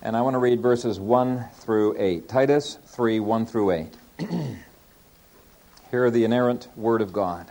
[0.00, 2.28] And I want to read verses 1 through 8.
[2.28, 3.96] Titus 3 1 through 8.
[5.90, 7.50] Hear the inerrant word of God.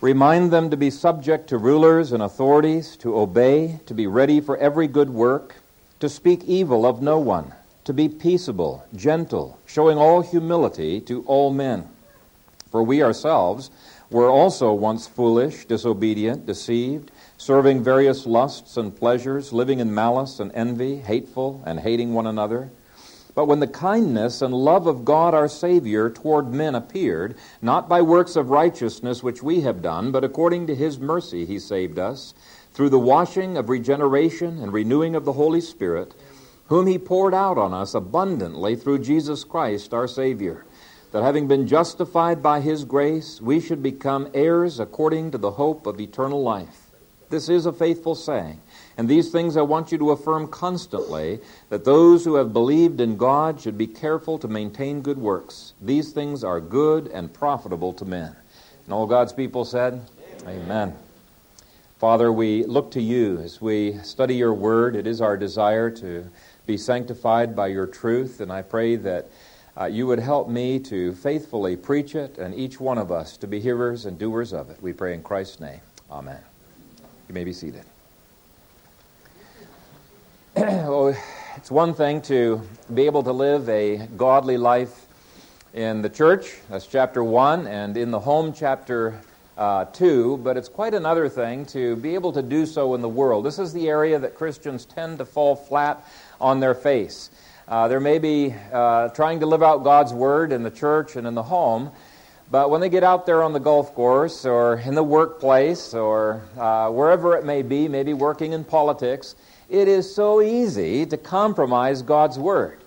[0.00, 4.56] Remind them to be subject to rulers and authorities, to obey, to be ready for
[4.56, 5.54] every good work,
[6.00, 7.52] to speak evil of no one,
[7.84, 11.88] to be peaceable, gentle, showing all humility to all men.
[12.72, 13.70] For we ourselves
[14.10, 17.12] were also once foolish, disobedient, deceived
[17.42, 22.70] serving various lusts and pleasures, living in malice and envy, hateful and hating one another.
[23.34, 28.00] But when the kindness and love of God our Savior toward men appeared, not by
[28.00, 32.32] works of righteousness which we have done, but according to His mercy He saved us,
[32.74, 36.14] through the washing of regeneration and renewing of the Holy Spirit,
[36.66, 40.64] whom He poured out on us abundantly through Jesus Christ our Savior,
[41.10, 45.88] that having been justified by His grace, we should become heirs according to the hope
[45.88, 46.81] of eternal life.
[47.32, 48.60] This is a faithful saying.
[48.98, 53.16] And these things I want you to affirm constantly that those who have believed in
[53.16, 55.72] God should be careful to maintain good works.
[55.80, 58.36] These things are good and profitable to men.
[58.84, 60.02] And all God's people said,
[60.42, 60.62] Amen.
[60.62, 60.94] Amen.
[61.98, 64.94] Father, we look to you as we study your word.
[64.94, 66.28] It is our desire to
[66.66, 69.28] be sanctified by your truth, and I pray that
[69.80, 73.46] uh, you would help me to faithfully preach it and each one of us to
[73.46, 74.82] be hearers and doers of it.
[74.82, 75.80] We pray in Christ's name.
[76.10, 76.51] Amen.
[77.32, 77.84] You may be seated.
[80.54, 81.16] well,
[81.56, 82.60] it's one thing to
[82.92, 85.06] be able to live a godly life
[85.72, 89.18] in the church, that's chapter 1, and in the home, chapter
[89.56, 93.08] uh, 2, but it's quite another thing to be able to do so in the
[93.08, 93.46] world.
[93.46, 96.06] This is the area that Christians tend to fall flat
[96.38, 97.30] on their face.
[97.66, 101.26] Uh, there may be uh, trying to live out God's word in the church and
[101.26, 101.92] in the home,
[102.52, 106.42] but when they get out there on the golf course or in the workplace or
[106.58, 109.34] uh, wherever it may be, maybe working in politics,
[109.70, 112.84] it is so easy to compromise God's Word.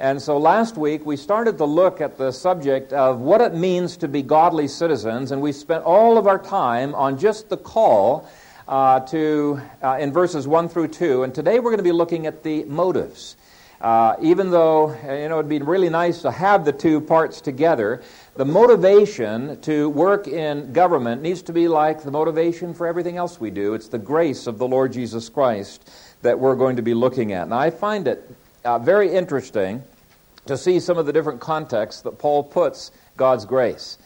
[0.00, 3.96] And so last week we started to look at the subject of what it means
[3.98, 8.28] to be godly citizens, and we spent all of our time on just the call
[8.66, 11.22] uh, to uh, in verses 1 through 2.
[11.22, 13.36] And today we're going to be looking at the motives.
[13.84, 18.02] Uh, even though you know it'd be really nice to have the two parts together,
[18.34, 23.38] the motivation to work in government needs to be like the motivation for everything else
[23.38, 23.74] we do.
[23.74, 25.90] It's the grace of the Lord Jesus Christ
[26.22, 27.46] that we're going to be looking at.
[27.50, 28.34] Now, I find it
[28.64, 29.82] uh, very interesting
[30.46, 33.98] to see some of the different contexts that Paul puts God's grace.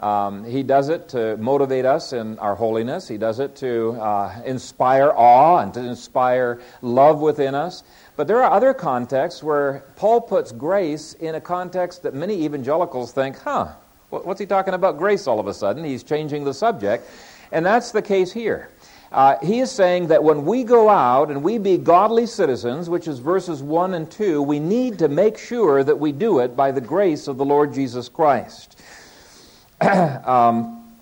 [0.00, 3.06] Um, he does it to motivate us in our holiness.
[3.06, 7.84] He does it to uh, inspire awe and to inspire love within us.
[8.16, 13.12] But there are other contexts where Paul puts grace in a context that many evangelicals
[13.12, 13.72] think, huh,
[14.10, 15.82] what's he talking about grace all of a sudden?
[15.82, 17.08] He's changing the subject.
[17.50, 18.70] And that's the case here.
[19.10, 23.06] Uh, he is saying that when we go out and we be godly citizens, which
[23.06, 26.70] is verses 1 and 2, we need to make sure that we do it by
[26.72, 28.80] the grace of the Lord Jesus Christ.
[29.80, 30.96] um,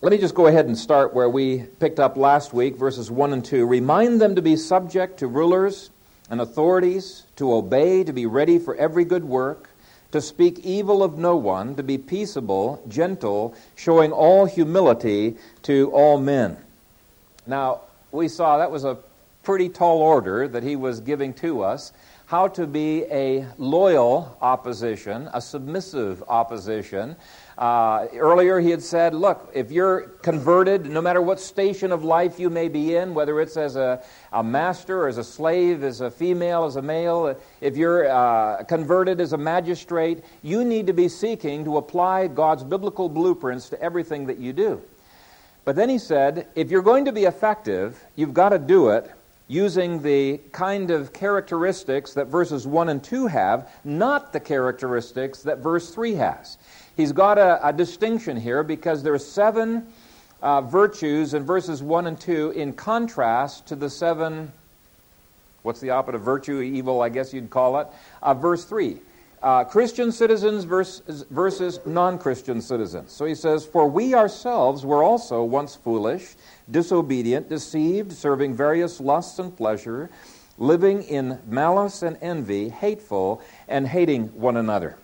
[0.00, 3.32] let me just go ahead and start where we picked up last week, verses 1
[3.32, 3.66] and 2.
[3.66, 5.90] Remind them to be subject to rulers
[6.30, 9.68] and authorities, to obey, to be ready for every good work,
[10.12, 16.18] to speak evil of no one, to be peaceable, gentle, showing all humility to all
[16.18, 16.56] men.
[17.46, 17.80] Now,
[18.12, 18.96] we saw that was a
[19.42, 21.92] pretty tall order that he was giving to us
[22.30, 27.16] how to be a loyal opposition, a submissive opposition,
[27.58, 32.38] uh, earlier, he had said, Look, if you're converted, no matter what station of life
[32.38, 34.00] you may be in, whether it's as a,
[34.32, 38.62] a master, or as a slave, as a female, as a male, if you're uh,
[38.62, 43.82] converted as a magistrate, you need to be seeking to apply God's biblical blueprints to
[43.82, 44.80] everything that you do.
[45.64, 49.10] But then he said, if you're going to be effective, you've got to do it
[49.50, 55.58] using the kind of characteristics that verses 1 and 2 have, not the characteristics that
[55.58, 56.56] verse 3 has
[57.00, 59.86] he's got a, a distinction here because there are seven
[60.42, 64.52] uh, virtues in verses 1 and 2 in contrast to the seven,
[65.62, 67.86] what's the opposite of virtue, evil, I guess you'd call it,
[68.22, 68.98] uh, verse 3.
[69.42, 73.10] Uh, Christian citizens versus, versus non Christian citizens.
[73.10, 76.34] So he says, For we ourselves were also once foolish,
[76.70, 80.10] disobedient, deceived, serving various lusts and pleasure,
[80.58, 84.98] living in malice and envy, hateful, and hating one another.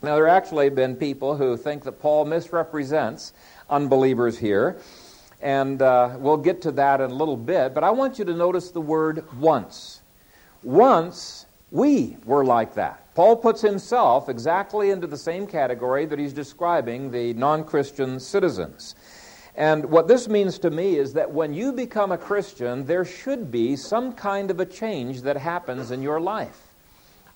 [0.00, 3.32] Now, there actually have been people who think that Paul misrepresents
[3.68, 4.76] unbelievers here,
[5.40, 8.34] and uh, we'll get to that in a little bit, but I want you to
[8.34, 10.02] notice the word once.
[10.62, 13.01] Once we were like that.
[13.14, 18.94] Paul puts himself exactly into the same category that he's describing the non Christian citizens.
[19.54, 23.50] And what this means to me is that when you become a Christian, there should
[23.50, 26.68] be some kind of a change that happens in your life.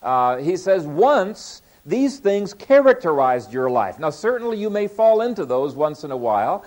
[0.02, 3.98] Uh, he says, once these things characterized your life.
[3.98, 6.64] Now, certainly you may fall into those once in a while,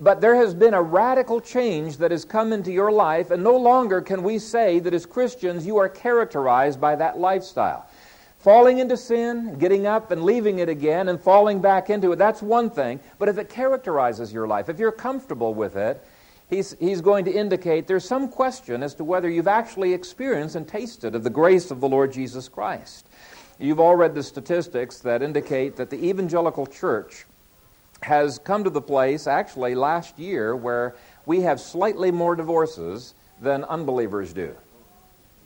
[0.00, 3.56] but there has been a radical change that has come into your life, and no
[3.56, 7.86] longer can we say that as Christians you are characterized by that lifestyle.
[8.44, 12.42] Falling into sin, getting up and leaving it again, and falling back into it, that's
[12.42, 13.00] one thing.
[13.18, 16.04] But if it characterizes your life, if you're comfortable with it,
[16.50, 20.68] he's, he's going to indicate there's some question as to whether you've actually experienced and
[20.68, 23.08] tasted of the grace of the Lord Jesus Christ.
[23.58, 27.24] You've all read the statistics that indicate that the evangelical church
[28.02, 33.64] has come to the place, actually, last year, where we have slightly more divorces than
[33.64, 34.54] unbelievers do.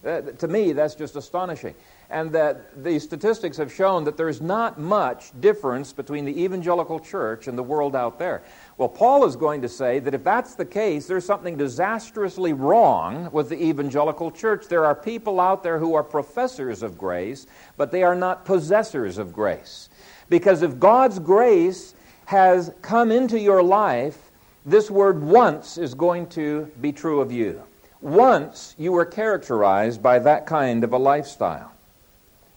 [0.03, 1.77] To me, that's just astonishing
[2.11, 7.49] and that the statistics have shown that there's not much difference between the evangelical church
[7.49, 8.43] and the world out there.
[8.79, 13.31] Well, Paul is going to say that if that's the case, there's something disastrously wrong
[13.31, 14.69] with the evangelical church.
[14.69, 17.47] There are people out there who are professors of grace,
[17.77, 19.91] but they are not possessors of grace.
[20.31, 21.95] Because if God's grace
[22.25, 24.31] has come into your life,
[24.65, 27.63] this word once is going to be true of you.
[28.01, 31.73] Once you were characterized by that kind of a lifestyle.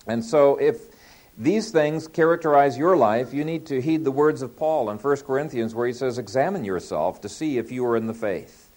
[0.07, 0.77] And so, if
[1.37, 5.17] these things characterize your life, you need to heed the words of Paul in 1
[5.21, 8.69] Corinthians, where he says, Examine yourself to see if you are in the faith.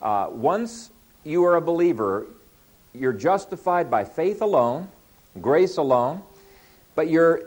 [0.00, 0.90] Uh, once
[1.24, 2.26] you are a believer,
[2.92, 4.88] you're justified by faith alone,
[5.40, 6.22] grace alone,
[6.94, 7.42] but you're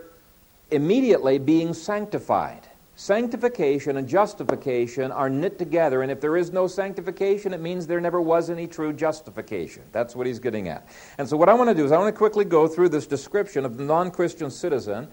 [0.70, 2.66] immediately being sanctified.
[2.98, 8.00] Sanctification and justification are knit together, and if there is no sanctification, it means there
[8.00, 9.82] never was any true justification.
[9.92, 10.88] That's what he's getting at.
[11.18, 13.06] And so, what I want to do is I want to quickly go through this
[13.06, 15.08] description of the non Christian citizen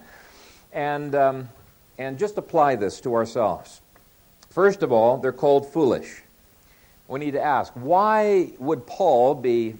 [0.72, 1.50] and, um,
[1.98, 3.82] and just apply this to ourselves.
[4.48, 6.22] First of all, they're called foolish.
[7.06, 9.74] We need to ask why would Paul be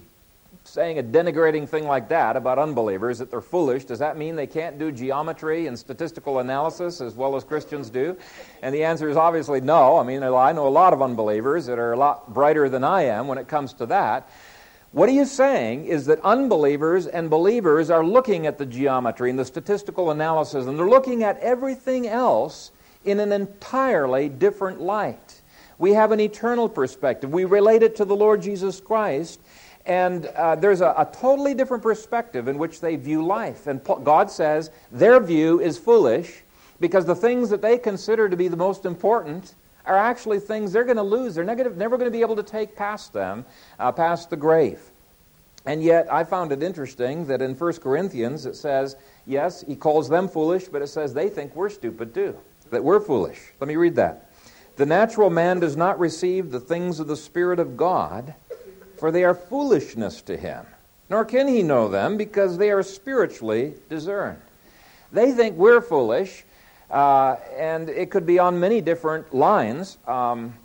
[0.67, 4.47] saying a denigrating thing like that about unbelievers, that they're foolish, does that mean they
[4.47, 8.17] can't do geometry and statistical analysis as well as Christians do?
[8.61, 9.97] And the answer is obviously no.
[9.97, 13.03] I mean, I know a lot of unbelievers that are a lot brighter than I
[13.03, 14.29] am when it comes to that.
[14.91, 19.37] What he is saying is that unbelievers and believers are looking at the geometry and
[19.37, 22.71] the statistical analysis, and they're looking at everything else
[23.03, 25.41] in an entirely different light.
[25.77, 27.31] We have an eternal perspective.
[27.31, 29.41] We relate it to the Lord Jesus Christ
[29.85, 33.67] and uh, there's a, a, totally different perspective in which they view life.
[33.67, 36.41] And God says their view is foolish
[36.79, 39.53] because the things that they consider to be the most important
[39.85, 41.35] are actually things they're going to lose.
[41.35, 43.45] They're negative, never going to be able to take past them,
[43.77, 44.79] uh, past the grave.
[45.67, 48.95] And yet, I found it interesting that in 1 Corinthians it says,
[49.25, 52.37] yes, he calls them foolish, but it says they think we're stupid too,
[52.71, 53.39] that we're foolish.
[53.59, 54.31] Let me read that.
[54.75, 58.35] The natural man does not receive the things of the Spirit of God
[58.97, 60.65] for they are foolishness to him.
[61.09, 64.39] Nor can he know them, because they are spiritually discerned.
[65.11, 66.43] They think we're foolish,
[66.89, 69.97] uh, and it could be on many different lines.
[70.07, 70.55] Um,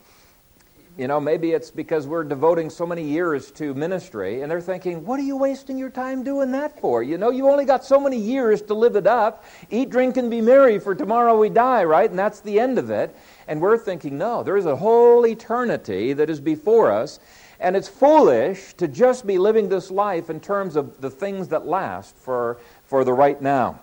[0.98, 5.04] you know, maybe it's because we're devoting so many years to ministry, and they're thinking,
[5.06, 7.02] what are you wasting your time doing that for?
[7.02, 9.44] You know, you only got so many years to live it up.
[9.70, 12.10] Eat, drink, and be merry, for tomorrow we die, right?
[12.10, 13.14] And that's the end of it.
[13.46, 17.18] And we're thinking, no, there is a whole eternity that is before us.
[17.60, 21.66] And it's foolish to just be living this life in terms of the things that
[21.66, 23.80] last for, for the right now.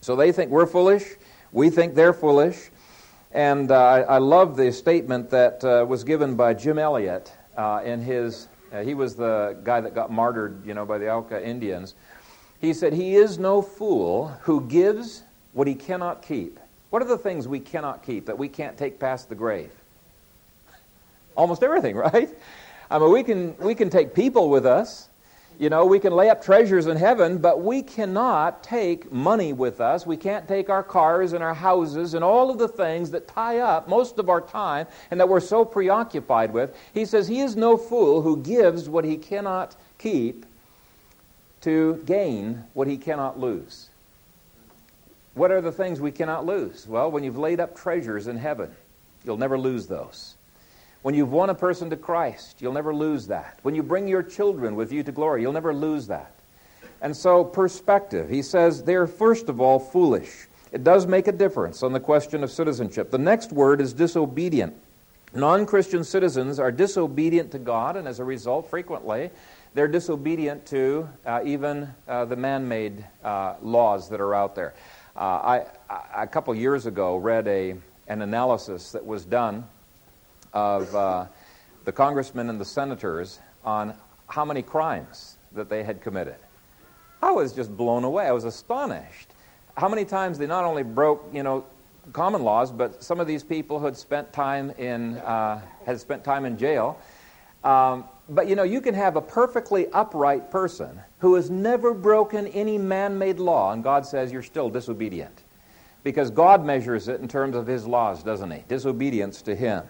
[0.00, 1.04] So they think we're foolish.
[1.50, 2.70] We think they're foolish.
[3.32, 7.82] And uh, I, I, love the statement that uh, was given by Jim Elliot uh,
[7.84, 11.44] in his, uh, he was the guy that got martyred, you know, by the Auca
[11.44, 11.94] Indians.
[12.60, 16.58] He said, He is no fool who gives what he cannot keep.
[16.90, 19.70] What are the things we cannot keep that we can't take past the grave?
[21.36, 22.30] Almost everything, right?
[22.90, 25.08] I mean, we can, we can take people with us.
[25.58, 29.80] You know, we can lay up treasures in heaven, but we cannot take money with
[29.80, 30.06] us.
[30.06, 33.58] We can't take our cars and our houses and all of the things that tie
[33.58, 36.76] up most of our time and that we're so preoccupied with.
[36.94, 40.46] He says, He is no fool who gives what he cannot keep
[41.62, 43.90] to gain what he cannot lose.
[45.34, 46.86] What are the things we cannot lose?
[46.86, 48.70] Well, when you've laid up treasures in heaven,
[49.24, 50.36] you'll never lose those.
[51.02, 53.58] When you've won a person to Christ, you'll never lose that.
[53.62, 56.32] When you bring your children with you to glory, you'll never lose that.
[57.00, 58.28] And so, perspective.
[58.28, 60.48] He says they're first of all foolish.
[60.72, 63.10] It does make a difference on the question of citizenship.
[63.10, 64.74] The next word is disobedient.
[65.34, 69.30] Non Christian citizens are disobedient to God, and as a result, frequently,
[69.74, 74.74] they're disobedient to uh, even uh, the man made uh, laws that are out there.
[75.14, 77.76] Uh, I, I, a couple years ago, read a,
[78.08, 79.64] an analysis that was done
[80.52, 81.26] of uh,
[81.84, 83.94] the congressmen and the senators on
[84.28, 86.36] how many crimes that they had committed.
[87.22, 88.26] I was just blown away.
[88.26, 89.30] I was astonished.
[89.76, 91.64] How many times they not only broke, you know,
[92.12, 96.44] common laws, but some of these people had spent time in uh, had spent time
[96.44, 96.98] in jail.
[97.64, 102.46] Um, but you know, you can have a perfectly upright person who has never broken
[102.48, 105.42] any man-made law, and God says you're still disobedient,
[106.04, 108.64] because God measures it in terms of His laws, doesn't He?
[108.68, 109.82] Disobedience to Him.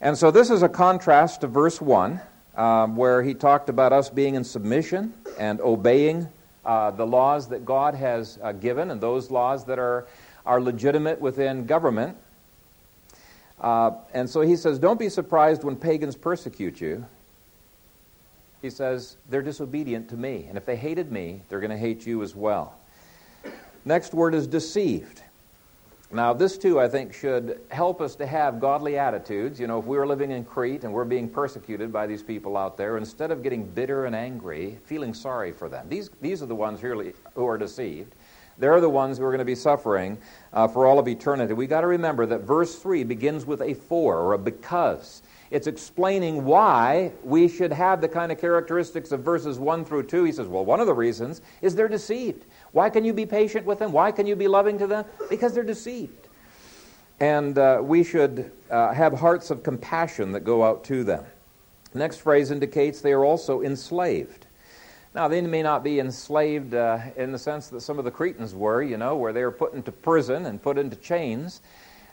[0.00, 2.20] And so this is a contrast to verse one,
[2.56, 6.28] um, where He talked about us being in submission and obeying
[6.64, 10.06] uh, the laws that God has uh, given, and those laws that are
[10.46, 12.16] are legitimate within government.
[13.60, 17.04] Uh, and so he says, Don't be surprised when pagans persecute you.
[18.62, 20.46] He says, They're disobedient to me.
[20.48, 22.74] And if they hated me, they're going to hate you as well.
[23.84, 25.22] Next word is deceived.
[26.12, 29.58] Now, this too, I think, should help us to have godly attitudes.
[29.58, 32.56] You know, if we were living in Crete and we're being persecuted by these people
[32.56, 36.46] out there, instead of getting bitter and angry, feeling sorry for them, these, these are
[36.46, 38.14] the ones really who are deceived.
[38.58, 40.16] They're the ones who are going to be suffering
[40.52, 41.52] uh, for all of eternity.
[41.54, 45.22] We've got to remember that verse 3 begins with a for or a because.
[45.50, 50.24] It's explaining why we should have the kind of characteristics of verses 1 through 2.
[50.24, 52.46] He says, Well, one of the reasons is they're deceived.
[52.76, 53.90] Why can you be patient with them?
[53.90, 55.06] Why can you be loving to them?
[55.30, 56.28] Because they're deceived.
[57.20, 61.24] And uh, we should uh, have hearts of compassion that go out to them.
[61.92, 64.44] The next phrase indicates they are also enslaved.
[65.14, 68.54] Now, they may not be enslaved uh, in the sense that some of the Cretans
[68.54, 71.62] were, you know, where they were put into prison and put into chains.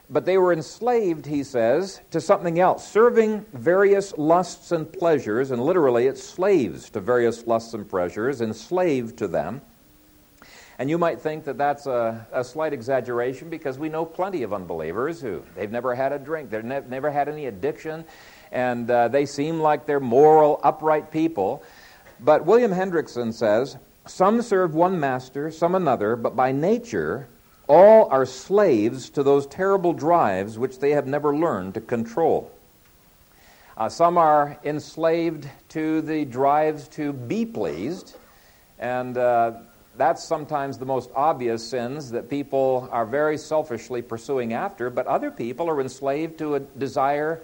[0.10, 5.62] But they were enslaved, he says, to something else, serving various lusts and pleasures, and
[5.62, 9.60] literally it's slaves to various lusts and pleasures, enslaved to them.
[10.80, 14.54] And you might think that that's a, a slight exaggeration because we know plenty of
[14.54, 18.04] unbelievers who they've never had a drink, they've ne- never had any addiction,
[18.52, 21.64] and uh, they seem like they're moral, upright people.
[22.20, 27.28] But William Hendriksen says some serve one master, some another, but by nature
[27.68, 32.52] all are slaves to those terrible drives which they have never learned to control.
[33.78, 38.18] Uh, some are enslaved to the drives to be pleased,
[38.78, 39.54] and uh,
[39.98, 45.32] that's sometimes the most obvious sins that people are very selfishly pursuing after, but other
[45.32, 47.42] people are enslaved to a desire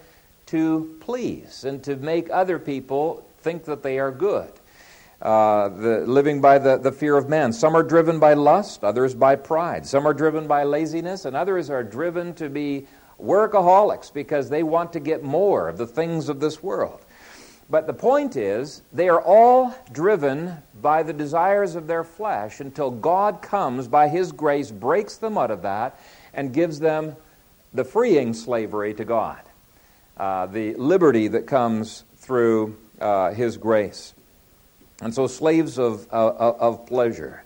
[0.47, 4.51] to please and to make other people think that they are good
[5.21, 7.51] uh, the, living by the, the fear of man.
[7.51, 9.85] Some are driven by lust, others by pride.
[9.85, 12.87] Some are driven by laziness, and others are driven to be
[13.21, 17.05] workaholics because they want to get more of the things of this world.
[17.69, 22.89] But the point is, they are all driven by the desires of their flesh until
[22.89, 25.99] God comes by His grace, breaks them out of that,
[26.33, 27.15] and gives them
[27.73, 29.39] the freeing slavery to God,
[30.17, 34.15] uh, the liberty that comes through uh, His grace.
[35.01, 37.43] And so, slaves of, uh, of pleasure.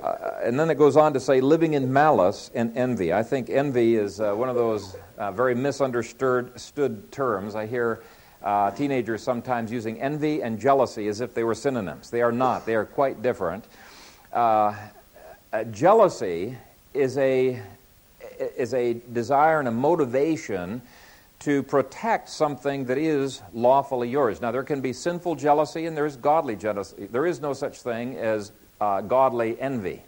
[0.00, 3.12] Uh, and then it goes on to say, living in malice and envy.
[3.12, 7.54] I think envy is uh, one of those uh, very misunderstood terms.
[7.54, 8.02] I hear
[8.44, 12.10] uh, teenagers sometimes using envy and jealousy as if they were synonyms.
[12.10, 13.64] They are not, they are quite different.
[14.32, 14.74] Uh,
[15.70, 16.56] jealousy
[16.92, 17.60] is a,
[18.38, 20.82] is a desire and a motivation
[21.40, 24.40] to protect something that is lawfully yours.
[24.40, 27.06] Now, there can be sinful jealousy and there's godly jealousy.
[27.10, 30.02] There is no such thing as uh, godly envy.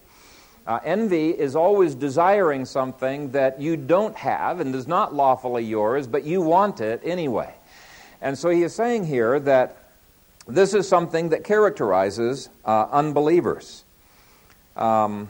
[0.66, 6.06] Uh, envy is always desiring something that you don't have and is not lawfully yours,
[6.06, 7.54] but you want it anyway.
[8.20, 9.76] And so he is saying here that
[10.46, 13.85] this is something that characterizes uh, unbelievers.
[14.76, 15.28] Um,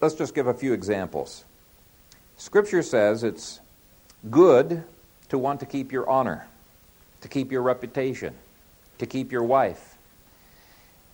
[0.00, 1.44] let's just give a few examples.
[2.36, 3.60] Scripture says it's
[4.30, 4.82] good
[5.28, 6.46] to want to keep your honor,
[7.20, 8.34] to keep your reputation,
[8.98, 9.96] to keep your wife.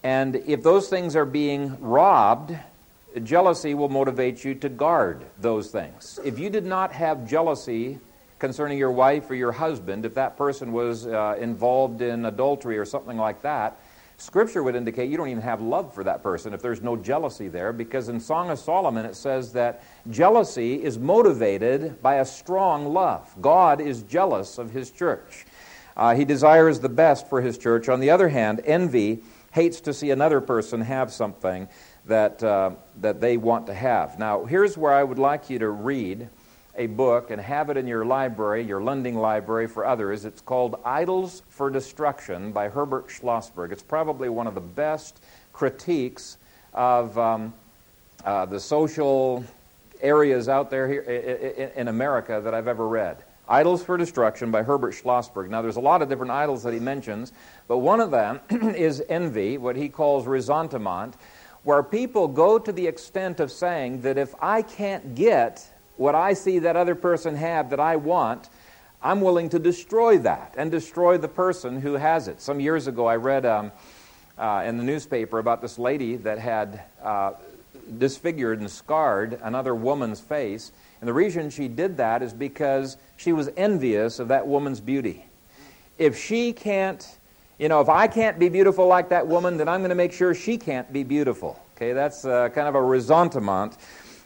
[0.03, 2.57] And if those things are being robbed,
[3.25, 6.18] jealousy will motivate you to guard those things.
[6.25, 7.99] If you did not have jealousy
[8.38, 12.85] concerning your wife or your husband, if that person was uh, involved in adultery or
[12.85, 13.80] something like that,
[14.18, 17.49] Scripture would indicate you don't even have love for that person if there's no jealousy
[17.49, 22.87] there, because in Song of Solomon it says that jealousy is motivated by a strong
[22.92, 23.35] love.
[23.42, 25.44] God is jealous of his church.
[25.96, 27.88] Uh, he desires the best for his church.
[27.88, 31.68] On the other hand, envy hates to see another person have something
[32.07, 32.71] that, uh,
[33.01, 34.19] that they want to have.
[34.19, 36.29] Now, here's where I would like you to read
[36.77, 40.25] a book and have it in your library, your lending library for others.
[40.25, 43.73] It's called Idols for Destruction by Herbert Schlossberg.
[43.73, 45.23] It's probably one of the best
[45.53, 46.37] critiques
[46.75, 47.55] of um,
[48.25, 49.43] uh, the social
[50.03, 53.17] areas out there here in America that I've ever read.
[53.49, 55.49] Idols for Destruction by Herbert Schlossberg.
[55.49, 57.33] Now, there's a lot of different idols that he mentions,
[57.69, 58.41] but one of them
[58.75, 61.15] is envy, what he calls ressentiment,
[61.66, 66.32] where people go to the extent of saying that if I can't get what I
[66.32, 68.50] see that other person have that I want,
[69.02, 72.40] I'm willing to destroy that and destroy the person who has it.
[72.40, 73.73] Some years ago, I read um,
[74.38, 77.32] uh, in the newspaper about this lady that had uh,
[77.99, 80.70] disfigured and scarred another woman's face.
[81.00, 85.25] And the reason she did that is because she was envious of that woman's beauty.
[85.99, 87.18] If she can't,
[87.59, 90.13] you know, if I can't be beautiful like that woman, then I'm going to make
[90.13, 91.61] sure she can't be beautiful.
[91.77, 93.77] Okay, that's uh, kind of a ressentiment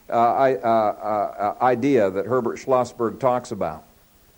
[0.09, 3.85] uh, uh, uh, idea that Herbert Schlossberg talks about.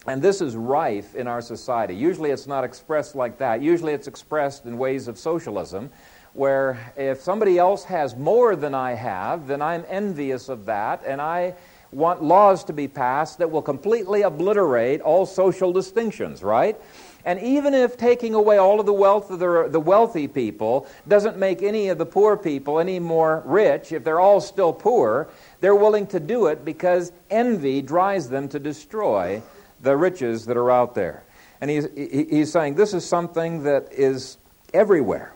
[0.06, 1.94] And this is rife in our society.
[1.94, 3.62] Usually it's not expressed like that.
[3.62, 5.90] Usually it's expressed in ways of socialism,
[6.34, 11.20] where if somebody else has more than I have, then I'm envious of that, and
[11.20, 11.54] I
[11.92, 16.76] want laws to be passed that will completely obliterate all social distinctions, right?
[17.24, 21.36] And even if taking away all of the wealth of the, the wealthy people doesn't
[21.36, 25.28] make any of the poor people any more rich, if they're all still poor,
[25.60, 29.40] they're willing to do it because envy drives them to destroy
[29.82, 31.22] the riches that are out there.
[31.60, 34.38] And he's, he's saying this is something that is
[34.74, 35.32] everywhere.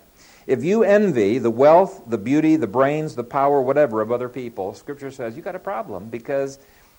[0.47, 4.75] If you envy the wealth, the beauty, the brains, the power, whatever of other people,
[4.75, 6.59] Scripture says you got a problem because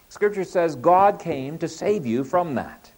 [0.09, 2.91] Scripture says God came to save you from that.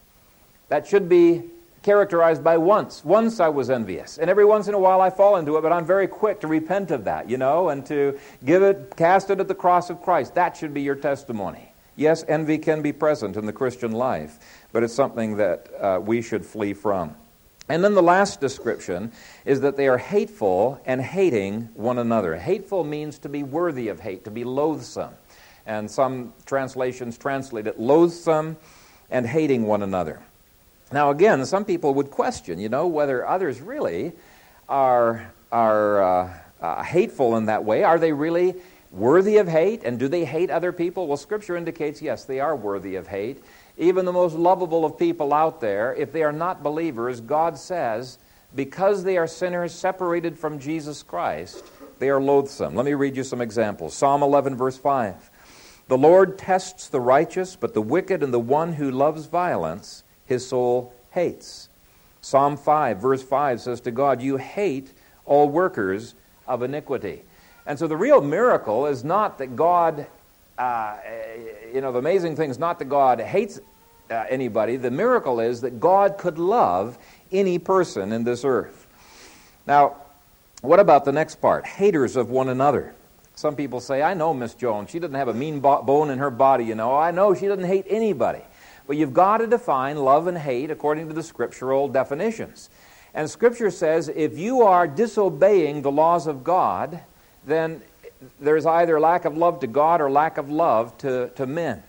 [0.70, 1.44] That should be
[1.84, 3.04] characterized by once.
[3.06, 4.18] Once I was envious.
[4.18, 6.48] And every once in a while I fall into it, but I'm very quick to
[6.48, 10.02] repent of that, you know, and to give it, cast it at the cross of
[10.02, 10.36] Christ.
[10.36, 11.72] That should be your testimony.
[11.96, 14.40] Yes, envy can be present in the Christian life,
[14.72, 17.16] but it's something that uh, we should flee from.
[17.68, 19.12] And then the last description
[19.46, 22.36] is that they are hateful and hating one another.
[22.36, 25.14] Hateful means to be worthy of hate, to be loathsome.
[25.68, 28.58] And some translations translate it loathsome
[29.12, 30.22] and hating one another.
[30.92, 34.14] Now, again, some people would question, you know, whether others really
[34.68, 37.84] are, are uh, uh, hateful in that way.
[37.84, 38.56] Are they really
[38.92, 39.84] worthy of hate?
[39.84, 41.08] And do they hate other people?
[41.08, 43.44] Well, Scripture indicates, yes, they are worthy of hate.
[43.78, 48.18] Even the most lovable of people out there, if they are not believers, God says,
[48.56, 51.64] because they are sinners separated from Jesus Christ,
[52.00, 52.76] they are loathsome.
[52.76, 53.94] Let me read you some examples.
[53.94, 55.30] Psalm 11, verse 5.
[55.88, 60.48] The Lord tests the righteous, but the wicked and the one who loves violence his
[60.48, 61.68] soul hates.
[62.22, 64.94] Psalm 5, verse 5 says to God, You hate
[65.26, 66.16] all workers
[66.48, 67.24] of iniquity.
[67.66, 70.08] And so the real miracle is not that God,
[70.58, 70.98] uh,
[71.74, 73.60] you know, the amazing thing is not that God hates
[74.10, 74.78] uh, anybody.
[74.78, 76.98] The miracle is that God could love
[77.32, 78.88] any person in this earth.
[79.68, 79.98] Now,
[80.62, 81.66] what about the next part?
[81.66, 82.94] Haters of one another.
[83.36, 84.90] Some people say, I know Miss Jones.
[84.90, 86.96] She doesn't have a mean bone in her body, you know.
[86.96, 88.42] I know she doesn't hate anybody.
[88.90, 92.72] But you've got to define love and hate according to the scriptural definitions.
[93.14, 97.00] And Scripture says if you are disobeying the laws of God,
[97.46, 97.84] then
[98.40, 101.84] there's either lack of love to God or lack of love to, to men.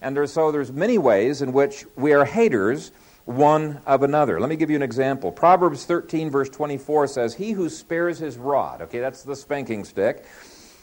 [0.00, 2.92] And there's, so there's many ways in which we are haters
[3.24, 4.38] one of another.
[4.38, 5.32] Let me give you an example.
[5.32, 10.24] Proverbs 13, verse 24 says, He who spares his rod, okay, that's the spanking stick,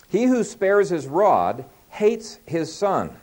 [0.10, 3.16] he who spares his rod hates his son,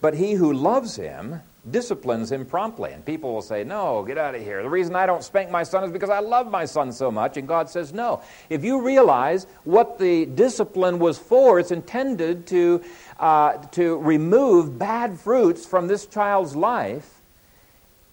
[0.00, 2.92] but he who loves him disciplines him promptly.
[2.92, 4.62] And people will say, No, get out of here.
[4.62, 7.36] The reason I don't spank my son is because I love my son so much.
[7.36, 8.22] And God says, No.
[8.50, 12.84] If you realize what the discipline was for, it's intended to,
[13.18, 17.20] uh, to remove bad fruits from this child's life,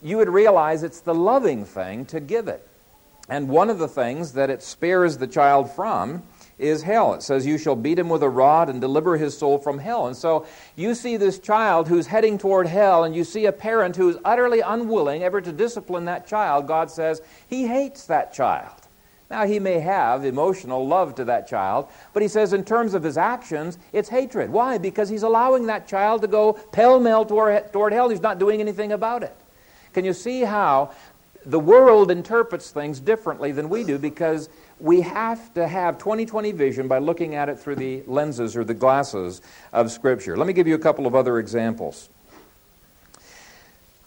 [0.01, 2.67] you would realize it's the loving thing to give it.
[3.29, 6.23] And one of the things that it spares the child from
[6.63, 7.13] is hell.
[7.13, 10.07] It says, You shall beat him with a rod and deliver his soul from hell.
[10.07, 10.45] And so
[10.75, 14.61] you see this child who's heading toward hell, and you see a parent who's utterly
[14.61, 16.67] unwilling ever to discipline that child.
[16.67, 18.73] God says he hates that child.
[19.29, 23.01] Now, he may have emotional love to that child, but he says in terms of
[23.01, 24.51] his actions, it's hatred.
[24.51, 24.77] Why?
[24.77, 28.09] Because he's allowing that child to go pell mell toward, toward hell.
[28.09, 29.35] He's not doing anything about it.
[29.93, 30.91] Can you see how
[31.45, 34.49] the world interprets things differently than we do because
[34.83, 38.73] we have to have 2020 vision by looking at it through the lenses or the
[38.73, 39.41] glasses
[39.71, 40.35] of Scripture.
[40.35, 42.09] Let me give you a couple of other examples.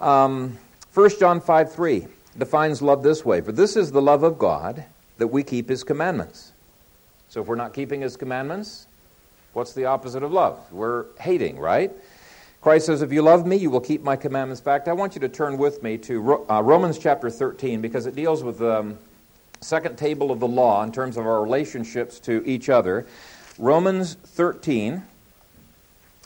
[0.02, 0.58] Um,
[0.92, 4.84] 1 John 5 3 defines love this way For this is the love of God,
[5.16, 6.52] that we keep His commandments.
[7.30, 8.86] So if we're not keeping His commandments,
[9.54, 10.60] what's the opposite of love?
[10.70, 11.90] We're hating, right?
[12.60, 14.60] Christ says, If you love me, you will keep my commandments.
[14.60, 18.04] In fact, I want you to turn with me to uh, Romans chapter 13 because
[18.04, 18.98] it deals with um,
[19.60, 23.06] second table of the law in terms of our relationships to each other.
[23.58, 25.02] Romans 13,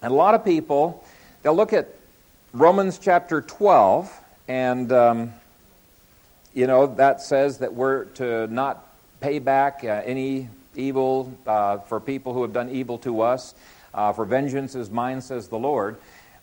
[0.03, 1.05] And a lot of people,
[1.43, 1.89] they'll look at
[2.53, 4.13] Romans chapter 12,
[4.49, 5.33] and, um,
[6.53, 8.87] you know, that says that we're to not
[9.21, 13.55] pay back uh, any evil uh, for people who have done evil to us.
[13.93, 15.97] Uh, for vengeance is mine, says the Lord.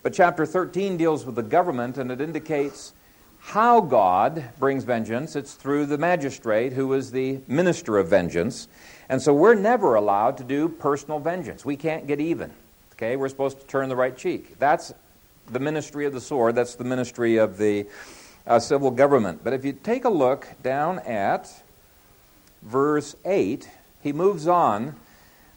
[0.04, 2.93] But chapter 13 deals with the government, and it indicates
[3.39, 5.36] how God brings vengeance.
[5.36, 8.67] It's through the magistrate who is the minister of vengeance.
[9.10, 11.63] And so we're never allowed to do personal vengeance.
[11.63, 12.52] We can't get even.
[12.93, 14.58] Okay, we're supposed to turn the right cheek.
[14.60, 14.93] That's
[15.47, 16.56] the ministry of the sword.
[16.56, 17.86] That's the ministry of the
[18.45, 19.43] uh, civil government.
[19.43, 21.50] But if you take a look down at
[22.63, 23.69] verse 8,
[24.02, 24.95] he moves on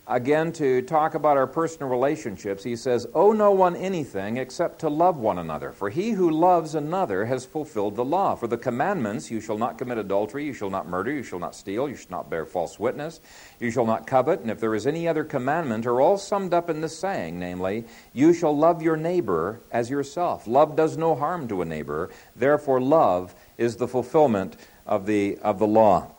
[0.07, 2.65] again to talk about our personal relationships.
[2.65, 5.73] He says, Owe no one anything except to love one another.
[5.73, 8.35] For he who loves another has fulfilled the law.
[8.35, 11.55] For the commandments, you shall not commit adultery, you shall not murder, you shall not
[11.55, 13.21] steal, you shall not bear false witness,
[13.61, 14.41] you shall not covet.
[14.41, 17.85] And if there is any other commandment, are all summed up in this saying, namely,
[18.13, 20.47] You shall love your neighbor as yourself.
[20.47, 22.11] Love does no harm to a neighbor.
[22.35, 26.11] Therefore, love is the fulfillment of the, of the law.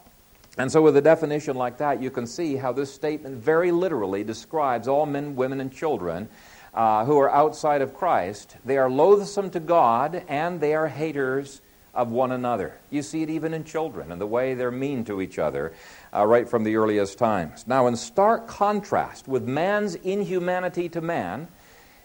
[0.58, 4.24] And so, with a definition like that, you can see how this statement very literally
[4.24, 6.28] describes all men, women, and children
[6.74, 8.58] uh, who are outside of Christ.
[8.66, 11.62] They are loathsome to God and they are haters
[11.94, 12.78] of one another.
[12.90, 15.74] You see it even in children and the way they're mean to each other
[16.14, 17.66] uh, right from the earliest times.
[17.68, 21.50] Now, in stark contrast with man's inhumanity to man,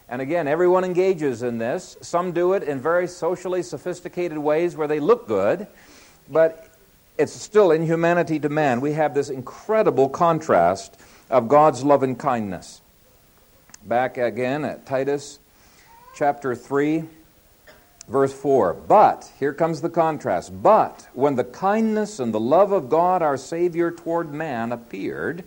[0.08, 1.96] and again, everyone engages in this.
[2.00, 5.66] Some do it in very socially sophisticated ways where they look good,
[6.28, 6.68] but
[7.18, 8.80] it's still inhumanity to man.
[8.80, 10.98] We have this incredible contrast
[11.30, 12.80] of God's love and kindness.
[13.84, 15.38] Back again at Titus
[16.14, 17.04] chapter 3,
[18.08, 18.74] verse 4.
[18.74, 20.62] But, here comes the contrast.
[20.62, 25.44] But, when the kindness and the love of God our Savior toward man appeared,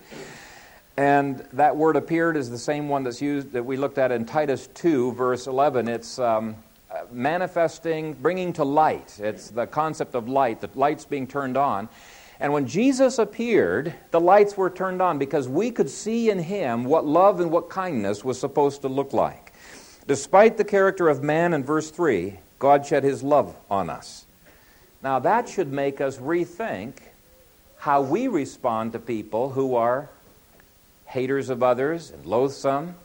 [0.98, 4.26] and that word appeared is the same one that's used that we looked at in
[4.26, 5.88] Titus 2, verse 11.
[5.88, 6.18] It's.
[6.20, 6.56] Um,
[6.92, 9.20] Uh, manifesting, bringing to light.
[9.20, 11.88] It's the concept of light, the lights being turned on.
[12.40, 16.86] And when Jesus appeared, the lights were turned on because we could see in him
[16.86, 19.54] what love and what kindness was supposed to look like.
[20.08, 24.26] Despite the character of man in verse 3, God shed his love on us.
[25.04, 26.94] Now, that should make us rethink
[27.78, 30.10] how we respond to people who are
[31.06, 32.96] haters of others and loathsome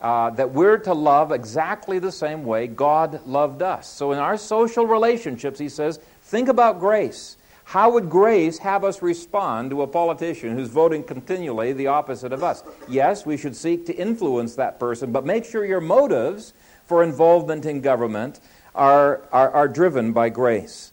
[0.00, 3.88] uh, that we're to love exactly the same way God loved us.
[3.88, 7.36] So, in our social relationships, he says, think about grace.
[7.64, 12.42] How would grace have us respond to a politician who's voting continually the opposite of
[12.42, 12.62] us?
[12.88, 16.54] Yes, we should seek to influence that person, but make sure your motives
[16.86, 18.40] for involvement in government
[18.74, 20.92] are, are, are driven by grace.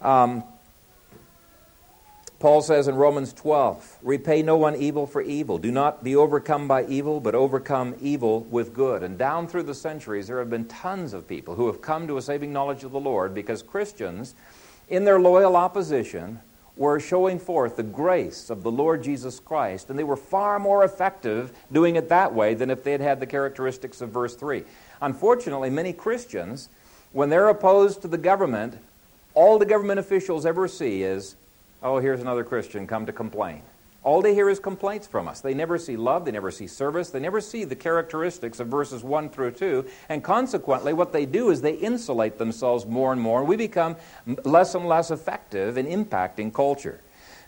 [0.00, 0.42] Um,
[2.40, 5.58] Paul says in Romans 12, repay no one evil for evil.
[5.58, 9.02] Do not be overcome by evil, but overcome evil with good.
[9.02, 12.16] And down through the centuries, there have been tons of people who have come to
[12.16, 14.36] a saving knowledge of the Lord because Christians,
[14.88, 16.38] in their loyal opposition,
[16.76, 20.84] were showing forth the grace of the Lord Jesus Christ, and they were far more
[20.84, 24.62] effective doing it that way than if they had had the characteristics of verse 3.
[25.02, 26.68] Unfortunately, many Christians,
[27.10, 28.78] when they're opposed to the government,
[29.34, 31.34] all the government officials ever see is
[31.80, 33.62] Oh, here's another Christian come to complain.
[34.02, 35.40] All they hear is complaints from us.
[35.40, 39.04] They never see love, they never see service, they never see the characteristics of verses
[39.04, 43.40] 1 through 2, and consequently, what they do is they insulate themselves more and more.
[43.40, 43.96] and We become
[44.44, 47.00] less and less effective in impacting culture.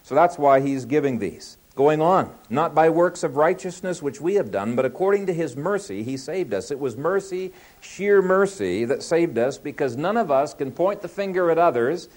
[0.04, 1.56] So that's why he's giving these.
[1.74, 5.56] Going on, not by works of righteousness which we have done, but according to his
[5.56, 6.70] mercy, he saved us.
[6.70, 11.08] It was mercy, sheer mercy, that saved us because none of us can point the
[11.08, 12.08] finger at others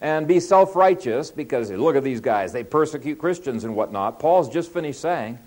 [0.00, 4.18] and be self righteous because look at these guys, they persecute Christians and whatnot.
[4.18, 5.38] Paul's just finished saying,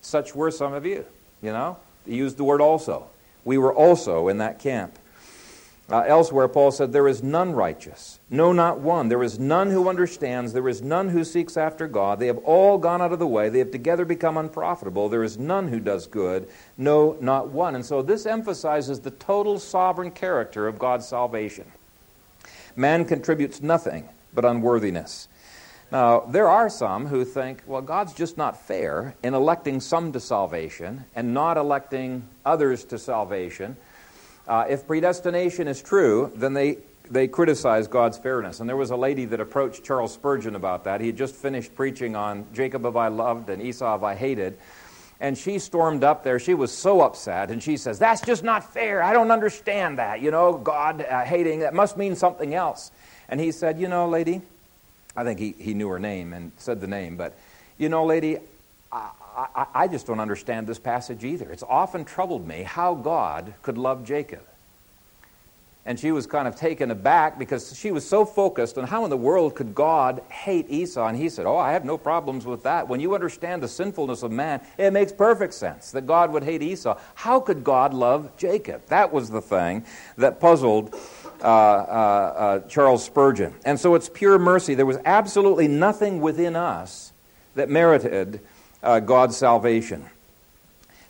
[0.00, 1.04] Such were some of you.
[1.42, 1.76] You know?
[2.06, 3.08] He used the word also.
[3.44, 4.98] We were also in that camp.
[5.88, 9.08] Uh, elsewhere, Paul said, There is none righteous, no, not one.
[9.08, 10.52] There is none who understands.
[10.52, 12.18] There is none who seeks after God.
[12.18, 13.50] They have all gone out of the way.
[13.50, 15.08] They have together become unprofitable.
[15.08, 17.76] There is none who does good, no, not one.
[17.76, 21.70] And so this emphasizes the total sovereign character of God's salvation.
[22.76, 25.28] Man contributes nothing but unworthiness.
[25.90, 30.20] Now, there are some who think, well, God's just not fair in electing some to
[30.20, 33.76] salvation and not electing others to salvation.
[34.48, 38.60] Uh, if predestination is true, then they, they criticize God's fairness.
[38.60, 41.00] And there was a lady that approached Charles Spurgeon about that.
[41.00, 44.58] He had just finished preaching on Jacob have I loved and Esau have I hated.
[45.18, 46.38] And she stormed up there.
[46.38, 47.50] She was so upset.
[47.50, 49.02] And she says, That's just not fair.
[49.02, 50.20] I don't understand that.
[50.20, 52.90] You know, God uh, hating, that must mean something else.
[53.28, 54.42] And he said, You know, lady,
[55.16, 57.34] I think he, he knew her name and said the name, but,
[57.78, 58.38] you know, lady,
[58.92, 61.50] I, I, I just don't understand this passage either.
[61.50, 64.42] It's often troubled me how God could love Jacob.
[65.86, 69.10] And she was kind of taken aback because she was so focused on how in
[69.10, 71.06] the world could God hate Esau.
[71.06, 72.88] And he said, Oh, I have no problems with that.
[72.88, 76.60] When you understand the sinfulness of man, it makes perfect sense that God would hate
[76.60, 76.98] Esau.
[77.14, 78.84] How could God love Jacob?
[78.86, 79.86] That was the thing
[80.18, 80.92] that puzzled
[81.40, 83.54] uh, uh, uh, Charles Spurgeon.
[83.64, 84.74] And so it's pure mercy.
[84.74, 87.12] There was absolutely nothing within us
[87.54, 88.40] that merited
[88.82, 90.10] uh, God's salvation.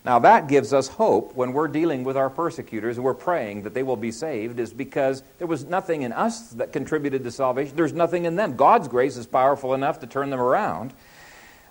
[0.06, 3.74] Now, that gives us hope when we're dealing with our persecutors and we're praying that
[3.74, 7.74] they will be saved, is because there was nothing in us that contributed to salvation.
[7.74, 8.54] There's nothing in them.
[8.54, 10.92] God's grace is powerful enough to turn them around,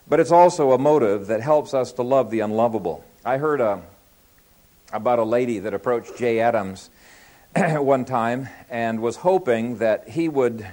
[0.09, 3.05] but it's also a motive that helps us to love the unlovable.
[3.23, 3.81] I heard a, uh,
[4.91, 6.89] about a lady that approached Jay Adams
[7.55, 10.67] one time and was hoping that he would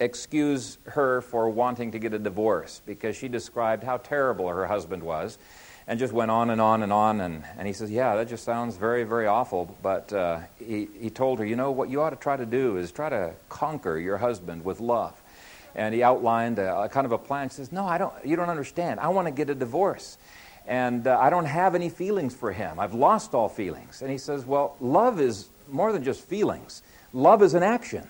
[0.00, 5.02] excuse her for wanting to get a divorce because she described how terrible her husband
[5.02, 5.36] was
[5.86, 7.20] and just went on and on and on.
[7.20, 9.76] And, and he says, Yeah, that just sounds very, very awful.
[9.82, 12.76] But uh, he, he told her, You know, what you ought to try to do
[12.76, 15.20] is try to conquer your husband with love.
[15.74, 17.48] And he outlined a, a kind of a plan.
[17.48, 19.00] He says, No, I don't, you don't understand.
[19.00, 20.18] I want to get a divorce.
[20.66, 22.78] And uh, I don't have any feelings for him.
[22.78, 24.02] I've lost all feelings.
[24.02, 28.08] And he says, Well, love is more than just feelings, love is an action.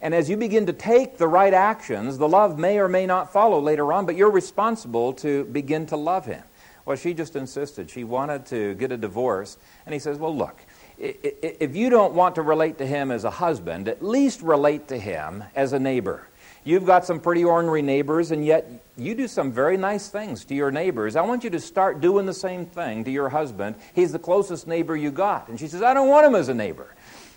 [0.00, 3.32] And as you begin to take the right actions, the love may or may not
[3.32, 6.42] follow later on, but you're responsible to begin to love him.
[6.84, 7.90] Well, she just insisted.
[7.90, 9.56] She wanted to get a divorce.
[9.86, 10.60] And he says, Well, look,
[10.98, 14.98] if you don't want to relate to him as a husband, at least relate to
[14.98, 16.28] him as a neighbor.
[16.62, 20.54] You've got some pretty ornery neighbors, and yet you do some very nice things to
[20.54, 21.14] your neighbors.
[21.14, 23.76] I want you to start doing the same thing to your husband.
[23.94, 25.48] He's the closest neighbor you got.
[25.48, 26.94] And she says, I don't want him as a neighbor.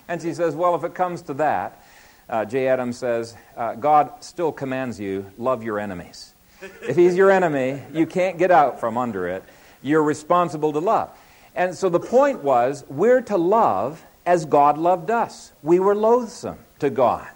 [0.08, 1.84] And she says, Well, if it comes to that,
[2.30, 6.34] uh, Jay Adams says, uh, God still commands you, love your enemies.
[6.62, 9.44] If he's your enemy, you can't get out from under it.
[9.82, 11.10] You're responsible to love.
[11.56, 15.54] And so the point was, we're to love as God loved us.
[15.64, 17.28] We were loathsome to God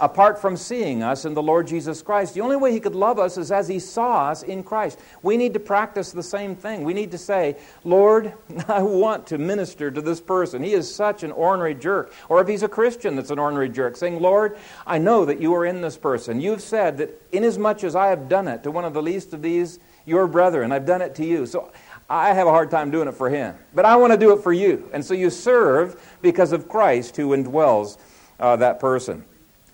[0.00, 2.34] apart from seeing us in the Lord Jesus Christ.
[2.34, 4.98] The only way He could love us is as He saw us in Christ.
[5.22, 6.84] We need to practice the same thing.
[6.84, 8.34] We need to say, Lord,
[8.68, 10.62] I want to minister to this person.
[10.62, 12.12] He is such an ornery jerk.
[12.28, 14.56] Or if he's a Christian that's an ornery jerk, saying, Lord,
[14.86, 16.40] I know that you are in this person.
[16.40, 19.42] You've said that inasmuch as I have done it to one of the least of
[19.42, 21.44] these, your brethren, I've done it to you.
[21.44, 21.70] So
[22.08, 23.54] I have a hard time doing it for him.
[23.74, 24.88] But I want to do it for you.
[24.92, 27.98] And so you serve because of Christ who indwells
[28.40, 29.24] uh, that person.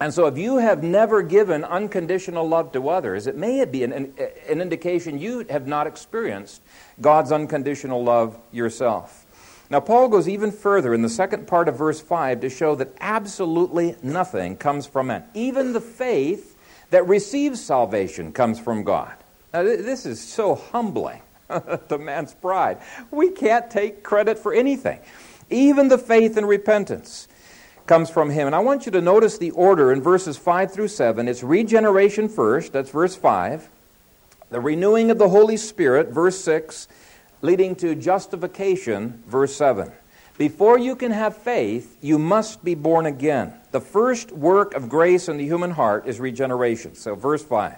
[0.00, 3.92] And so, if you have never given unconditional love to others, it may be an,
[3.92, 6.62] an, indication you have not experienced
[7.00, 9.24] God's unconditional love yourself.
[9.70, 12.92] Now, Paul goes even further in the second part of verse 5 to show that
[13.00, 15.24] absolutely nothing comes from man.
[15.32, 16.56] Even the faith
[16.90, 19.14] that receives salvation comes from God.
[19.52, 21.22] Now, this is so humbling
[21.88, 22.78] to man's pride.
[23.10, 24.98] We can't take credit for anything.
[25.50, 27.28] Even the faith and repentance
[27.86, 28.46] comes from him.
[28.46, 31.28] And I want you to notice the order in verses 5 through 7.
[31.28, 33.68] It's regeneration first, that's verse 5.
[34.50, 36.88] The renewing of the Holy Spirit, verse 6,
[37.42, 39.90] leading to justification, verse 7.
[40.36, 43.54] Before you can have faith, you must be born again.
[43.70, 46.96] The first work of grace in the human heart is regeneration.
[46.96, 47.76] So, verse 5.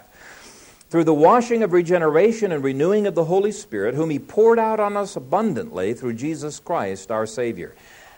[0.88, 4.80] Through the washing of regeneration and renewing of the Holy Spirit, whom He poured out
[4.80, 7.74] on us abundantly through Jesus Christ our Savior.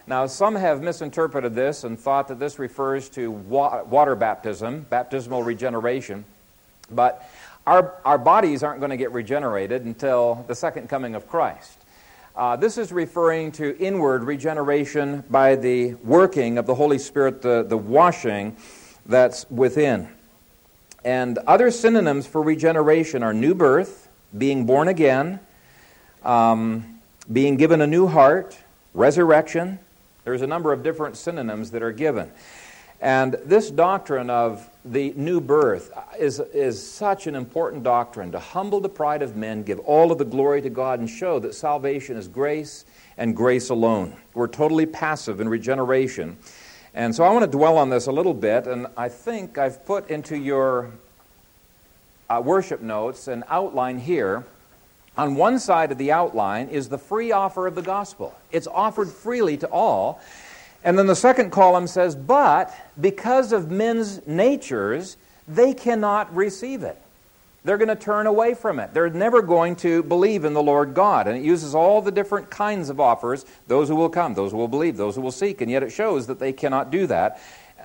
[0.09, 5.43] Now, some have misinterpreted this and thought that this refers to wa- water baptism, baptismal
[5.43, 6.25] regeneration,
[6.89, 7.29] but
[7.67, 11.77] our, our bodies aren't going to get regenerated until the second coming of Christ.
[12.35, 17.61] Uh, this is referring to inward regeneration by the working of the Holy Spirit, the,
[17.61, 18.57] the washing
[19.05, 20.09] that's within.
[21.05, 25.39] And other synonyms for regeneration are new birth, being born again,
[26.23, 26.99] um,
[27.31, 28.57] being given a new heart,
[28.95, 29.77] resurrection,
[30.23, 32.31] there's a number of different synonyms that are given.
[33.01, 38.81] And this doctrine of the new birth is, is such an important doctrine to humble
[38.81, 42.17] the pride of men, give all of the glory to God, and show that salvation
[42.17, 42.83] is grace
[43.17, 44.15] and grace alone.
[44.33, 46.37] We're totally passive in regeneration.
[46.93, 49.85] And so I want to dwell on this a little bit, and I think I've
[49.85, 50.91] put into your
[52.29, 54.45] uh, worship notes an outline here
[55.19, 58.33] on one side of the outline is the free offer of the gospel.
[58.53, 60.21] It's offered freely to all.
[60.81, 66.97] And then the second column says, but because of men's natures, they cannot receive it.
[67.65, 68.93] They're going to turn away from it.
[68.93, 71.27] They're never going to believe in the Lord God.
[71.27, 74.57] And it uses all the different kinds of offers those who will come, those who
[74.57, 75.59] will believe, those who will seek.
[75.59, 77.41] And yet it shows that they cannot do that.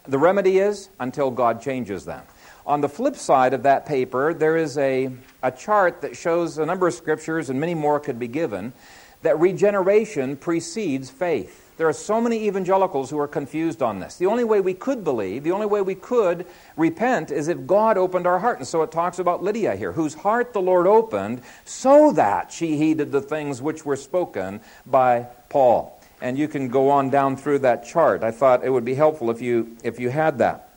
[0.06, 2.22] The remedy is until God changes them.
[2.66, 5.10] On the flip side of that paper, there is a,
[5.42, 8.72] a chart that shows a number of scriptures, and many more could be given,
[9.20, 11.60] that regeneration precedes faith.
[11.76, 14.16] There are so many evangelicals who are confused on this.
[14.16, 16.46] The only way we could believe, the only way we could
[16.76, 18.58] repent is if God opened our heart.
[18.58, 22.76] And so it talks about Lydia here, whose heart the Lord opened so that she
[22.76, 26.00] heeded the things which were spoken by Paul.
[26.22, 28.22] And you can go on down through that chart.
[28.22, 30.70] I thought it would be helpful if you, if you had that.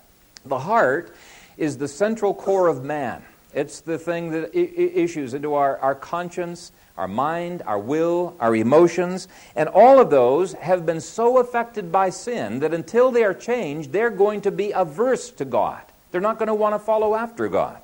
[0.46, 1.16] The heart
[1.58, 3.24] is the central core of man.
[3.54, 9.28] It's the thing that issues into our, our conscience, our mind, our will, our emotions,
[9.56, 13.92] and all of those have been so affected by sin that until they are changed,
[13.92, 15.82] they're going to be averse to God.
[16.12, 17.82] They're not going to want to follow after God.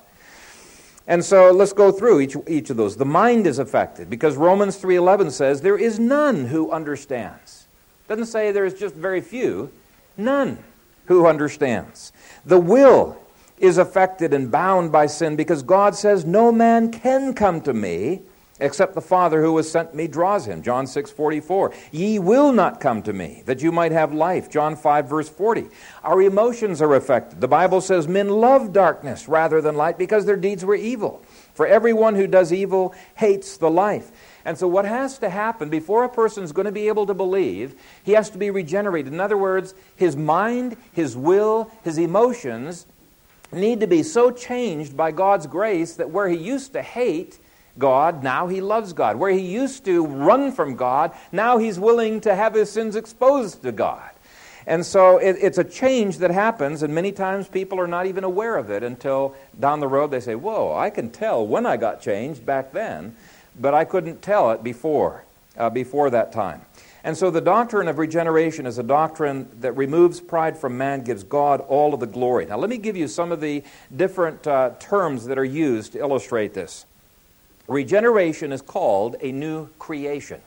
[1.06, 2.96] And so let's go through each, each of those.
[2.96, 7.66] The mind is affected because Romans 3:11 says there is none who understands.
[8.08, 9.70] Doesn't say there's just very few,
[10.16, 10.58] none
[11.06, 12.12] who understands.
[12.46, 13.18] The will
[13.58, 18.22] is affected and bound by sin because God says no man can come to me
[18.60, 20.62] except the Father who has sent me draws him.
[20.62, 21.72] John 6 44.
[21.92, 24.50] Ye will not come to me, that you might have life.
[24.50, 25.66] John 5, verse 40.
[26.02, 27.40] Our emotions are affected.
[27.40, 31.22] The Bible says men love darkness rather than light because their deeds were evil.
[31.54, 34.10] For everyone who does evil hates the life.
[34.44, 37.14] And so, what has to happen before a person is going to be able to
[37.14, 39.12] believe, he has to be regenerated.
[39.12, 42.86] In other words, his mind, his will, his emotions
[43.54, 47.38] need to be so changed by God's grace that where he used to hate,
[47.78, 49.16] God, now he loves God.
[49.16, 53.62] Where he used to run from God, now he's willing to have his sins exposed
[53.62, 54.10] to God.
[54.66, 58.24] And so it, it's a change that happens, and many times people are not even
[58.24, 61.76] aware of it until down the road they say, Whoa, I can tell when I
[61.76, 63.14] got changed back then,
[63.60, 65.24] but I couldn't tell it before,
[65.58, 66.62] uh, before that time.
[67.04, 71.22] And so the doctrine of regeneration is a doctrine that removes pride from man, gives
[71.22, 72.46] God all of the glory.
[72.46, 73.62] Now, let me give you some of the
[73.94, 76.86] different uh, terms that are used to illustrate this.
[77.68, 80.40] Regeneration is called a new creation.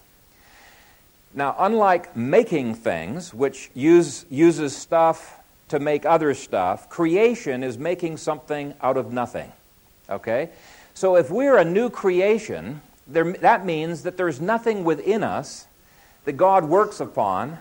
[1.36, 5.39] Now, unlike making things, which use, uses stuff
[5.70, 9.52] to make other stuff, creation is making something out of nothing.
[10.10, 10.50] Okay?
[10.96, 15.67] So if we're a new creation, there, that means that there's nothing within us
[16.28, 17.58] that God works upon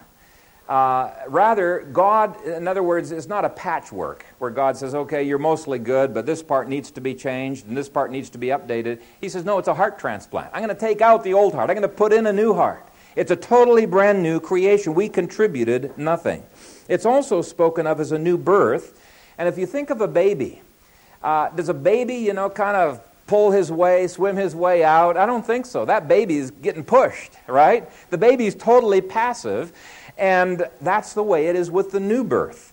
[0.69, 5.39] uh, rather, God, in other words, is not a patchwork where God says, okay, you're
[5.39, 8.49] mostly good, but this part needs to be changed and this part needs to be
[8.49, 9.01] updated.
[9.21, 10.51] He says, no, it's a heart transplant.
[10.53, 12.53] I'm going to take out the old heart, I'm going to put in a new
[12.53, 12.85] heart.
[13.15, 14.93] It's a totally brand new creation.
[14.93, 16.43] We contributed nothing.
[16.89, 19.01] It's also spoken of as a new birth.
[19.39, 20.61] And if you think of a baby,
[21.23, 25.17] uh, does a baby, you know, kind of pull his way, swim his way out?
[25.17, 25.85] I don't think so.
[25.85, 27.89] That baby is getting pushed, right?
[28.11, 29.73] The baby is totally passive.
[30.19, 32.73] And that's the way it is with the new birth.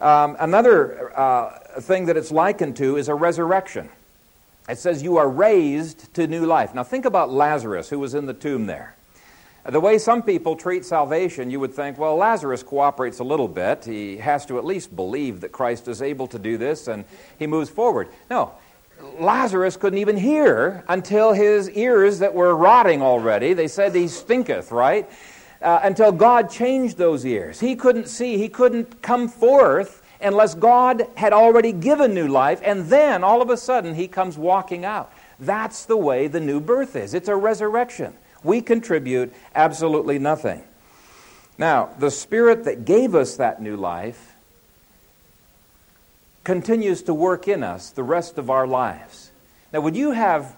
[0.00, 3.88] Um, another uh, thing that it's likened to is a resurrection.
[4.68, 6.74] It says, You are raised to new life.
[6.74, 8.94] Now, think about Lazarus, who was in the tomb there.
[9.64, 13.84] The way some people treat salvation, you would think, well, Lazarus cooperates a little bit.
[13.84, 17.04] He has to at least believe that Christ is able to do this, and
[17.38, 18.08] he moves forward.
[18.28, 18.52] No,
[19.18, 24.70] Lazarus couldn't even hear until his ears that were rotting already, they said he stinketh,
[24.72, 25.08] right?
[25.62, 27.60] uh, until God changed those ears.
[27.60, 32.86] He couldn't see, he couldn't come forth unless God had already given new life, and
[32.86, 35.12] then all of a sudden he comes walking out.
[35.40, 37.14] That's the way the new birth is.
[37.14, 38.14] It's a resurrection.
[38.44, 40.62] We contribute absolutely nothing.
[41.58, 44.31] Now, the Spirit that gave us that new life
[46.44, 49.30] continues to work in us the rest of our lives.
[49.72, 50.56] Now, would you have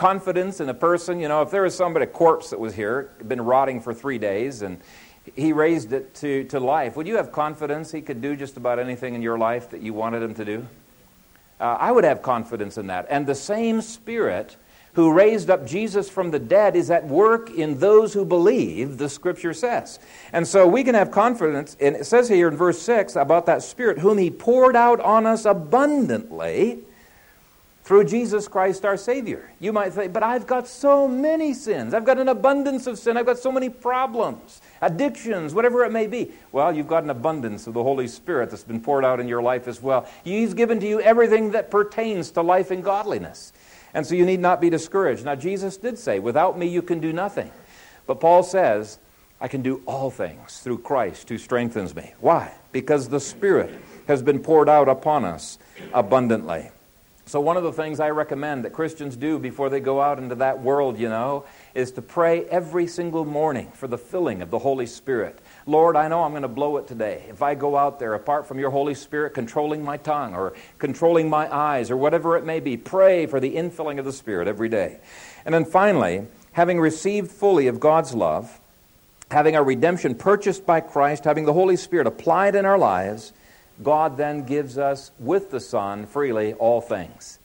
[0.00, 1.20] confidence in a person.
[1.20, 4.18] You know, if there was somebody, a corpse that was here, been rotting for three
[4.18, 4.80] days, and
[5.36, 8.78] he raised it to, to life, would you have confidence he could do just about
[8.78, 10.66] anything in your life that you wanted him to do?
[11.60, 13.06] Uh, I would have confidence in that.
[13.10, 14.56] And the same Spirit
[14.94, 19.08] who raised up Jesus from the dead is at work in those who believe, the
[19.08, 19.98] Scripture says.
[20.32, 23.62] And so we can have confidence, and it says here in verse 6 about that
[23.62, 26.80] Spirit, whom He poured out on us abundantly
[27.90, 29.50] through Jesus Christ our Savior.
[29.58, 31.92] You might say, but I've got so many sins.
[31.92, 33.16] I've got an abundance of sin.
[33.16, 36.30] I've got so many problems, addictions, whatever it may be.
[36.52, 39.42] Well, you've got an abundance of the Holy Spirit that's been poured out in your
[39.42, 40.08] life as well.
[40.22, 43.52] He's given to you everything that pertains to life and godliness.
[43.94, 45.24] And so you need not be discouraged.
[45.24, 47.50] Now, Jesus did say, without me you can do nothing.
[48.06, 48.98] But Paul says,
[49.40, 52.12] I can do all things through Christ who strengthens me.
[52.20, 52.52] Why?
[52.72, 53.70] Because the Spirit
[54.06, 55.58] has been poured out upon us
[55.92, 56.70] abundantly.
[57.30, 60.34] So, one of the things I recommend that Christians do before they go out into
[60.34, 61.44] that world, you know,
[61.76, 65.38] is to pray every single morning for the filling of the Holy Spirit.
[65.64, 67.26] Lord, I know I'm going to blow it today.
[67.28, 71.30] If I go out there, apart from your Holy Spirit controlling my tongue or controlling
[71.30, 74.68] my eyes or whatever it may be, pray for the infilling of the Spirit every
[74.68, 74.98] day.
[75.44, 78.58] And then finally, having received fully of God's love,
[79.30, 83.32] having our redemption purchased by Christ, having the Holy Spirit applied in our lives,
[83.82, 87.38] God then gives us with the Son freely all things.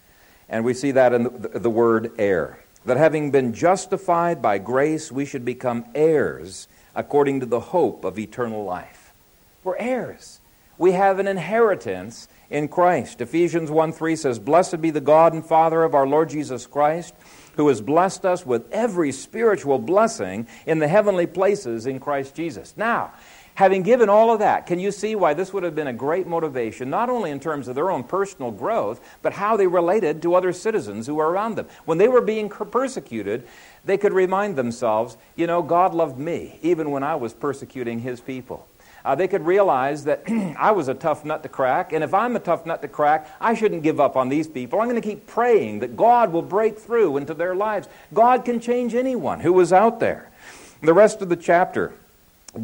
[0.50, 2.60] And we see that in the, the, word heir.
[2.86, 8.20] That having been justified by grace, we should become heirs according to the hope of
[8.20, 9.14] eternal life.
[9.64, 10.40] We're heirs.
[10.78, 13.22] We have an inheritance in Christ.
[13.22, 17.16] Ephesians 1 3 says, Blessed be the God and Father of our Lord Jesus Christ
[17.56, 22.74] who has blessed us with every spiritual blessing in the heavenly places in Christ Jesus.
[22.78, 23.14] Now,
[23.56, 26.28] having given all of that, can you see why this would have been a great
[26.28, 30.36] motivation, not only in terms of their own personal growth, but how they related to
[30.36, 31.68] other citizens who were around them?
[31.86, 33.48] When they were being persecuted,
[33.84, 38.22] they could remind themselves, you know, God loved me even when I was persecuting his
[38.22, 38.68] people
[39.06, 40.24] uh, they could realize that
[40.58, 43.30] I was a tough nut to crack, and if I'm a tough nut to crack,
[43.40, 44.82] I shouldn't give up on these people.
[44.82, 47.88] I'm going to keep praying that God will break through into their lives.
[48.14, 50.32] God can change anyone who is out there.
[50.82, 51.94] The rest of the chapter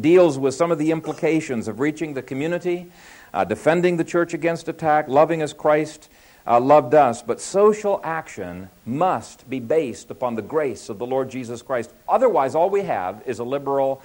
[0.00, 2.90] deals with some of the implications of reaching the community,
[3.34, 6.08] uh, defending the church against attack, loving as Christ
[6.46, 7.22] uh, loved us.
[7.22, 11.92] But social action must be based upon the grace of the Lord Jesus Christ.
[12.08, 14.02] Otherwise, all we have is a liberal,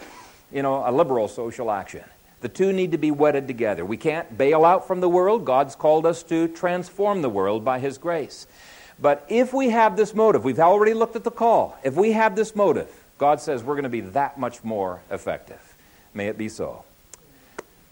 [0.51, 2.03] you know, a liberal social action.
[2.41, 3.83] The two need to be wedded together.
[3.83, 5.43] We can't bail out from the world.
[5.43, 8.45] God's called us to transform the world by His grace.
[8.99, 11.77] But if we have this motive, we've already looked at the call.
[11.83, 15.66] If we have this motive, God says we're going to be that much more effective.
[16.17, 16.83] May it be so.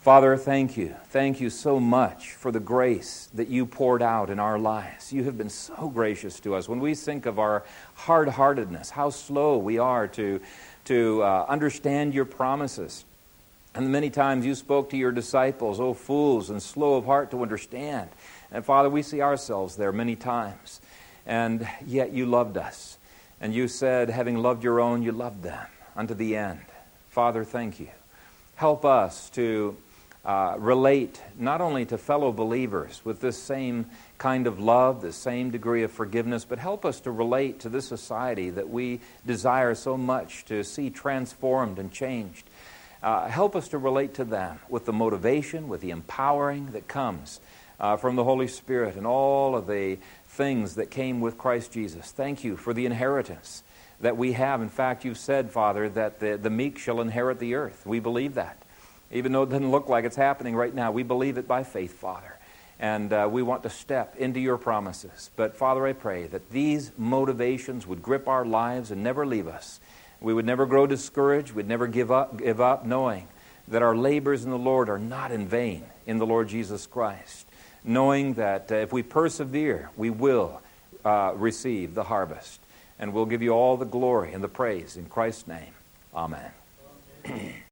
[0.02, 0.96] Father, thank you.
[1.10, 5.14] Thank you so much for the grace that you poured out in our lives.
[5.14, 6.68] You have been so gracious to us.
[6.68, 7.64] When we think of our
[7.94, 10.42] hard heartedness, how slow we are to,
[10.86, 13.06] to uh, understand your promises,
[13.76, 17.44] and many times you spoke to your disciples, oh fools and slow of heart to
[17.44, 18.10] understand.
[18.52, 20.82] And Father, we see ourselves there many times.
[21.28, 22.98] And yet you loved us.
[23.40, 26.62] And you said, having loved your own, you loved them unto the end.
[27.10, 27.90] Father, thank you.
[28.56, 29.76] Help us to
[30.26, 33.86] uh, relate not only to fellow believers with this same
[34.18, 37.88] kind of love, the same degree of forgiveness, but help us to relate to this
[37.88, 42.50] society that we desire so much to see transformed and changed.
[43.04, 47.40] Uh, help us to relate to them with the motivation, with the empowering that comes
[47.80, 49.98] uh, from the Holy Spirit and all of the
[50.28, 52.12] things that came with Christ Jesus.
[52.12, 53.64] Thank you for the inheritance
[54.02, 54.62] that we have.
[54.62, 57.86] In fact, you've said, Father, that the, the meek shall inherit the earth.
[57.86, 58.58] We believe that.
[59.12, 61.94] Even though it doesn't look like it's happening right now, we believe it by faith,
[61.94, 62.38] Father.
[62.80, 65.30] And uh, we want to step into your promises.
[65.36, 69.80] But, Father, I pray that these motivations would grip our lives and never leave us.
[70.20, 71.54] We would never grow discouraged.
[71.54, 73.28] We'd never give up, give up knowing
[73.68, 77.48] that our labors in the Lord are not in vain in the Lord Jesus Christ.
[77.84, 80.62] Knowing that uh, if we persevere, we will
[81.06, 82.60] uh, receive the harvest.
[82.98, 85.74] And we'll give you all the glory and the praise in Christ's name.
[86.16, 86.52] Amen.